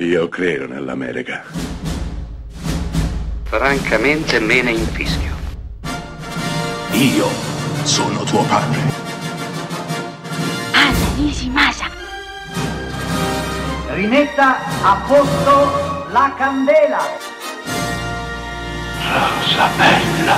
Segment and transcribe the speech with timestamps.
[0.00, 1.42] Io credo nell'America.
[3.42, 5.34] Francamente me ne infischio.
[6.92, 7.26] Io
[7.82, 8.78] sono tuo padre.
[10.72, 11.86] Anna Nishimasa.
[13.94, 17.00] Rimetta a posto la candela.
[19.02, 20.36] Rosa bella.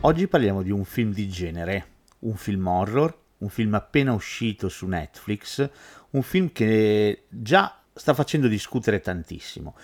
[0.00, 1.86] Oggi parliamo di un film di genere,
[2.20, 5.68] un film horror, un film appena uscito su Netflix,
[6.12, 9.76] un film che già sta facendo discutere tantissimo.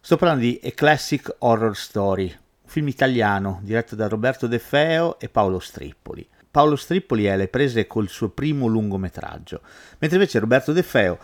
[0.00, 5.20] Sto parlando di A Classic Horror Story, un film italiano diretto da Roberto De Feo
[5.20, 6.26] e Paolo Strippoli.
[6.50, 9.60] Paolo Strippoli è alle prese col suo primo lungometraggio,
[9.98, 11.18] mentre invece Roberto De Feo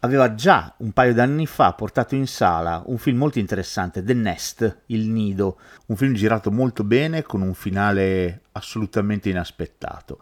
[0.00, 4.80] aveva già un paio d'anni fa portato in sala un film molto interessante, The Nest,
[4.86, 10.18] Il Nido, un film girato molto bene con un finale assolutamente inaspettato.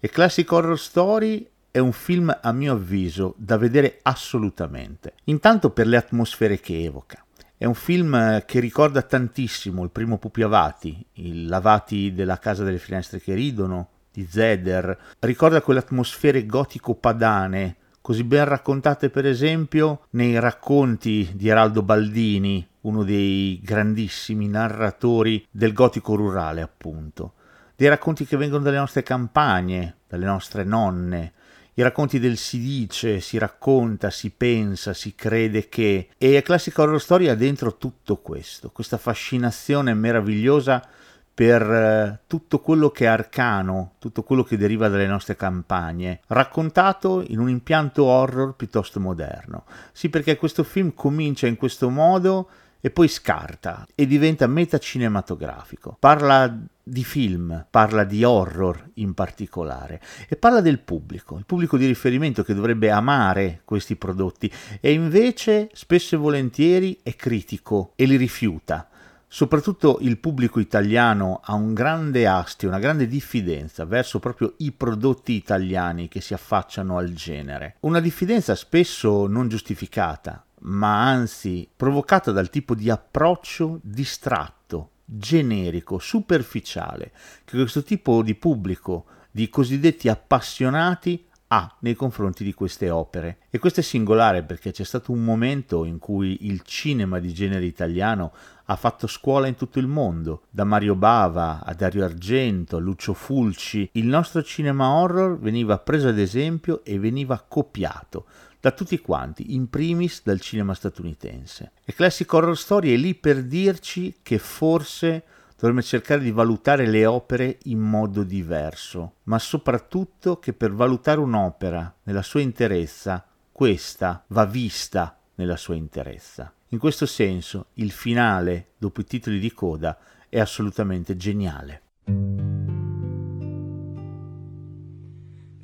[0.00, 1.46] E Classic Horror Story
[1.78, 5.14] è un film a mio avviso da vedere assolutamente.
[5.24, 7.24] Intanto per le atmosfere che evoca.
[7.56, 12.78] È un film che ricorda tantissimo il primo Pupi Avati, il Lavati della casa delle
[12.78, 14.96] finestre che ridono, di Zeder.
[15.20, 23.04] Ricorda quelle atmosfere gotico-padane, così ben raccontate per esempio nei racconti di Eraldo Baldini, uno
[23.04, 27.34] dei grandissimi narratori del gotico rurale appunto.
[27.76, 31.34] Dei racconti che vengono dalle nostre campagne, dalle nostre nonne,
[31.78, 36.08] i racconti del si dice, si racconta, si pensa, si crede che.
[36.18, 40.84] E Classic Horror Story ha dentro tutto questo, questa fascinazione meravigliosa
[41.32, 47.22] per eh, tutto quello che è arcano, tutto quello che deriva dalle nostre campagne, raccontato
[47.24, 49.64] in un impianto horror piuttosto moderno.
[49.92, 52.48] Sì, perché questo film comincia in questo modo
[52.80, 55.96] e poi scarta e diventa metacinematografico.
[56.00, 56.52] Parla
[56.88, 62.42] di film, parla di horror in particolare e parla del pubblico, il pubblico di riferimento
[62.42, 64.50] che dovrebbe amare questi prodotti
[64.80, 68.88] e invece spesso e volentieri è critico e li rifiuta.
[69.30, 75.34] Soprattutto il pubblico italiano ha un grande astio, una grande diffidenza verso proprio i prodotti
[75.34, 77.76] italiani che si affacciano al genere.
[77.80, 87.12] Una diffidenza spesso non giustificata, ma anzi provocata dal tipo di approccio distratto, generico, superficiale
[87.44, 93.38] che questo tipo di pubblico, di cosiddetti appassionati, ha nei confronti di queste opere.
[93.50, 97.64] E questo è singolare perché c'è stato un momento in cui il cinema di genere
[97.64, 98.32] italiano
[98.66, 103.14] ha fatto scuola in tutto il mondo, da Mario Bava a Dario Argento, a Lucio
[103.14, 103.88] Fulci.
[103.92, 108.26] Il nostro cinema horror veniva preso ad esempio e veniva copiato
[108.60, 111.72] da tutti quanti, in primis dal cinema statunitense.
[111.84, 115.24] E Classic Horror Story è lì per dirci che forse
[115.58, 121.92] dovremmo cercare di valutare le opere in modo diverso, ma soprattutto che per valutare un'opera
[122.04, 126.52] nella sua interezza, questa va vista nella sua interezza.
[126.68, 129.98] In questo senso, il finale, dopo i titoli di coda,
[130.28, 131.82] è assolutamente geniale.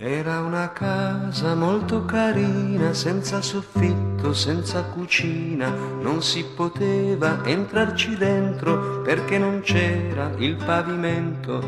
[0.06, 5.72] Era una casa molto carina, senza soffitto, senza cucina,
[6.02, 11.58] non si poteva entrarci dentro perché non c'era il pavimento.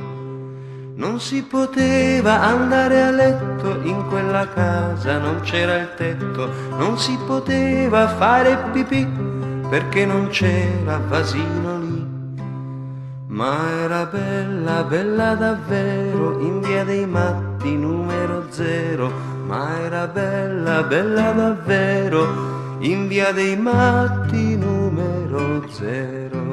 [0.97, 7.17] Non si poteva andare a letto in quella casa, non c'era il tetto, non si
[7.27, 9.09] poteva fare pipì
[9.71, 12.07] perché non c'era vasino lì.
[13.29, 19.11] Ma era bella, bella davvero, in via dei matti numero zero.
[19.47, 26.45] Ma era bella, bella davvero, in via dei matti numero zero.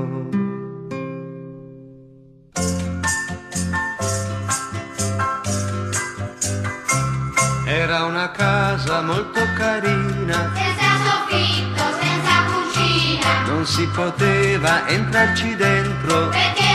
[7.65, 13.47] Era una casa molto carina, Senza soffitto, senza cucina.
[13.47, 16.29] non si poteva entrarci dentro.
[16.29, 16.72] Perché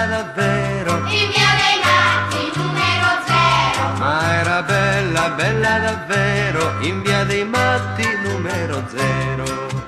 [0.00, 0.96] bella davvero.
[0.96, 3.98] In via dei matti numero zero.
[3.98, 9.79] Ma era bella, bella davvero, in via dei matti numero zero.